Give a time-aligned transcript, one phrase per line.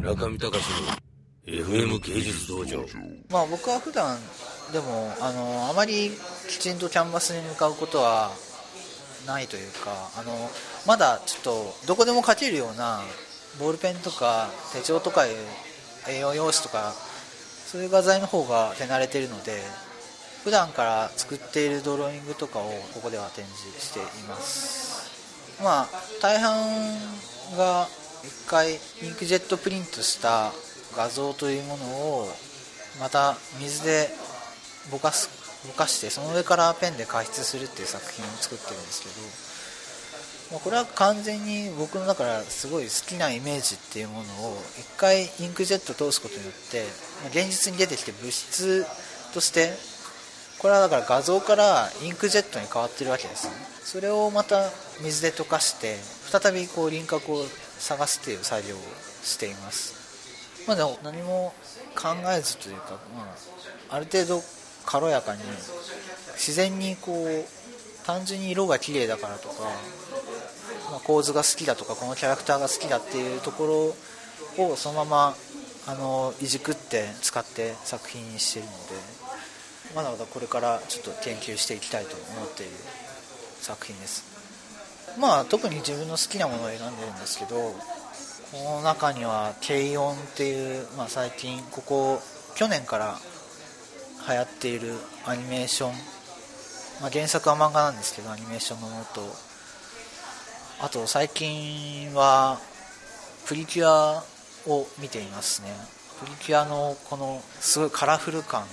[0.00, 0.64] 中見隆
[1.46, 2.84] の FM 芸術道場。
[3.28, 4.18] まあ僕は普段
[4.72, 6.10] でもあのあまり
[6.48, 8.30] きちんとキャンバスに向かうことは
[9.26, 10.32] ないというかあの
[10.86, 13.00] まだちょっとどこでも書けるような
[13.58, 15.26] ボールペンとか手帳とか
[16.08, 16.94] 栄養用紙とか
[17.66, 19.52] そういう画材の方が手慣れてるので
[20.44, 22.62] 普段から作っているドローイングとかを
[22.94, 25.60] ここでは展示しています。
[25.62, 25.88] まあ
[26.22, 26.56] 大半
[27.58, 27.86] が
[28.22, 28.76] 1回イ
[29.10, 30.52] ンクジェットプリントした
[30.96, 32.28] 画像というものを
[33.00, 34.08] また水で
[34.90, 35.30] ぼかす
[35.66, 39.02] ぼかしてその上からペンで加筆するっていう作品を作ってるんです
[40.48, 44.56] けど、まあ、これは完全に僕のだからすごい好きなイメージっていうものを
[44.96, 46.84] 1回インクジェット通すことによって、
[47.22, 48.86] まあ、現実に出てきて物質
[49.34, 49.72] として
[50.58, 53.54] これはだから画像からインクジェットに変わってるわけですね。
[53.82, 55.96] それをまた水で溶かして
[56.30, 57.44] 再びこう輪郭を
[57.80, 58.78] 探すという作業を
[59.24, 60.64] しています。
[60.66, 61.54] まあでも何も
[61.96, 63.34] 考えずというか、ま
[63.88, 64.42] あ、ある程度
[64.86, 65.42] 軽やかに
[66.34, 69.54] 自然にこう単純に色が綺麗だからとか、
[70.90, 73.94] まあ、構図が好きだとかこのキャラクターが好きだっていうとこ
[74.58, 75.34] ろをそのまま
[75.86, 78.76] あのいじくって使って作品にしてるので
[79.94, 82.72] まだまだこれからちょっと研究していきたいと思っている
[83.60, 84.39] 作品です。
[85.18, 87.74] まあ特に自分の好きなものを選んでるんですけどこ
[88.52, 92.22] の中には「軽音」っていう、まあ、最近ここ
[92.54, 93.18] 去年から
[94.28, 94.94] 流行っている
[95.24, 95.92] アニメーション、
[97.00, 99.20] まあ、原作は漫画なんですけどアニメーションのものと
[100.80, 102.58] あと最近は
[103.46, 104.24] プリキュア
[104.66, 105.74] を見ていますね。
[106.20, 108.64] プリキュアのこのすごいカラフル感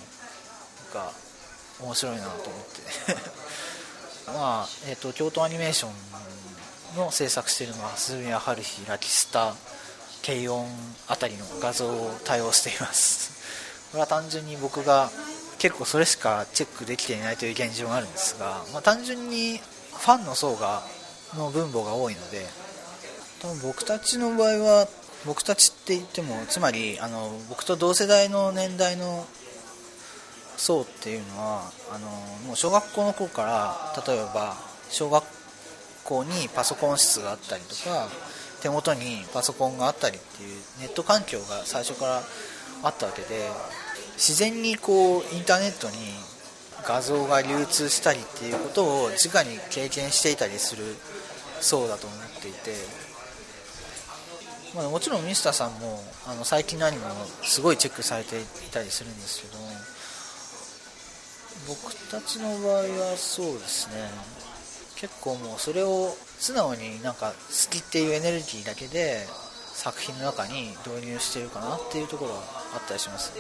[0.94, 1.12] が
[1.82, 2.82] 面白いなと思って。
[4.28, 9.54] まあ、えーと、京都アニメーションの制作しているのは鈴宮春日ラキスタ
[10.26, 10.68] 軽音
[11.08, 13.38] あたりの画像を対応しています。
[13.92, 15.10] これは単純に僕が
[15.60, 20.84] 結構それしかチェックできていないという現状があるんですが、まあ、単純にファンの層が
[21.36, 22.46] の分母が多いので
[23.42, 24.88] 多分僕たちの場合は
[25.26, 29.26] 僕たちって言ってもつまりあの僕と同世代の年代の
[30.58, 32.08] 層っていうのはあの
[32.48, 34.56] もう小学校の頃から例えば
[34.90, 35.24] 小学
[36.04, 38.08] 校にパソコン室があったりとか
[38.62, 40.50] 手元にパソコンがあったりっていう
[40.82, 42.22] ネット環境が最初から
[42.84, 43.50] あったわけで
[44.16, 45.96] 自然にこうインターネットに
[46.84, 50.84] 画像が流通したりっていうことを直に経験していたりする
[51.60, 52.72] 層だと思っていて、
[54.76, 57.10] まあ、もちろんミスターさんもあの最近のアニメも
[57.44, 59.58] すごいチェックされていたりするんですけど
[61.68, 64.10] 僕たちの場合はそうですね。
[64.96, 69.28] 結構もうそれを素直になんか好きっていうエネルギーだけで
[69.74, 72.40] 作品の中に導入してるかなっていうところは
[72.76, 73.34] あったりします。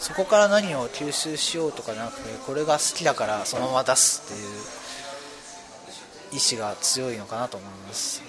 [0.00, 8.22] そこから何を吸収しようとかじゃなくてこれが好きだからそのまま出すっていう意志が強いのかなと思います。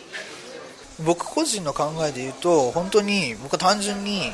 [1.03, 4.31] 僕個人の考えで言うと本当に僕は単純に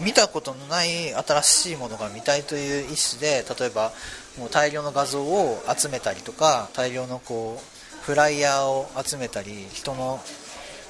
[0.00, 3.92] 見たことのない新しいものが見たいという意思で例えば
[4.38, 10.20] もう大量の画像を集めたりとか大量のこうフライヤーを集めたり人の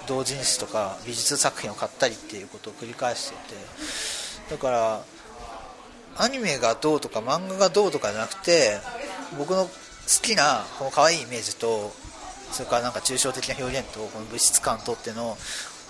[0.07, 4.51] 同人誌とか美術作品を買ったりっていうことを繰り返していて。
[4.51, 5.01] だから
[6.19, 8.79] アニメがどうとか漫画がどうとかじゃなくて
[9.39, 9.71] 僕の好
[10.23, 11.93] きなこの可愛いイメージと
[12.51, 15.37] それからなんか抽象的な表現とこの物質感とってのを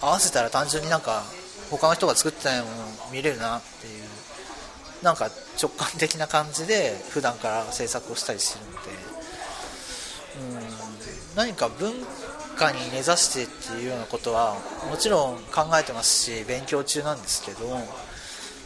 [0.02, 1.24] 合わせたら単純になんか
[1.70, 2.72] 他の人が作ってないもの
[3.12, 8.78] 見れるなっていうなんか直感的な感じで普段から制作をしたりするので。
[10.64, 10.80] うん
[11.36, 11.92] 何か文
[12.56, 14.56] 化に根ざしてっていうようなことは
[14.90, 17.66] もちろん考えてますし勉強中なんですけど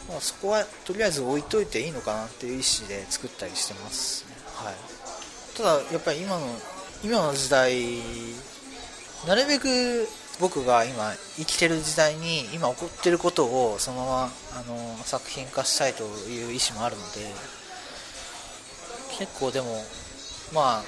[0.07, 4.75] まあ、そこはとりあえず置いといていいのかなっていう意思で作ったりしてます、ね、はい、
[5.57, 6.45] ただやっぱり今の
[7.03, 7.73] 今の時代
[9.27, 10.07] なるべく
[10.39, 17.21] 僕が今生きてる時代に今起こってることをそのままあの作品化したいという意思もあるので
[19.17, 19.83] 結構でも
[20.53, 20.83] まあ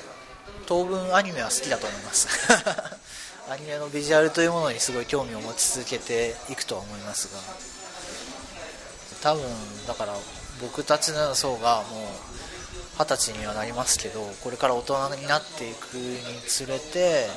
[0.66, 2.27] 当分アニメは好きだと思います。
[3.50, 7.39] アニメのビジュアルというものにすごい興味を持ち続けていくとは思いますが
[9.22, 10.13] 多分だから
[10.62, 12.01] 僕たちの層がもう
[13.00, 17.27] 二十歳にはなりますけどこれから大人になっていくにつれて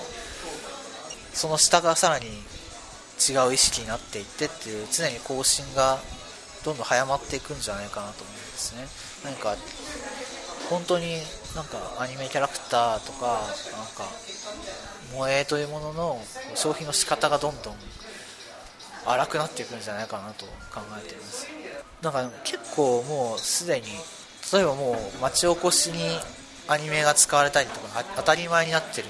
[1.33, 5.99] その下がさらに違う意識になっていってっていう常に更新が
[6.65, 8.87] どんどん早まっていくんじゃないかなと思うんですね。
[9.25, 9.57] 何か
[10.69, 11.17] 本当に
[11.55, 14.09] なんかアニメキャラクターとかなんか
[15.13, 16.23] 萌えというものの
[16.55, 17.75] 消費の仕方がどんどん
[19.05, 21.47] 荒くなっていくんじゃないかなと考えています。
[22.03, 23.87] なんか結構もうすでに
[24.53, 26.19] 例えばもう町おこしに
[26.69, 29.09] アニメが使われたりとか当たり前になってる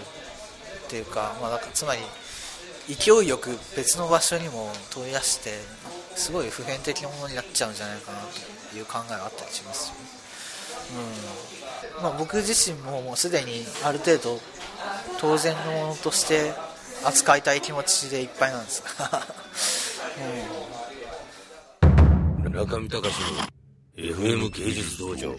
[0.91, 2.03] っていうか,、まあ、かつまり
[2.93, 5.51] 勢いよく別の場所にも取り出して
[6.17, 8.19] すごい普遍的なものになっちゃうんじゃないかな
[8.73, 9.93] という考えがあったりします。
[11.97, 12.03] うん。
[12.03, 14.41] まあ、僕自身ももうすでにある程度
[15.21, 16.53] 当然のものとして
[17.05, 18.83] 扱いたい気持ちでいっぱいなんです。
[22.43, 23.29] うん、中見隆の
[23.97, 25.37] FM 芸術道場。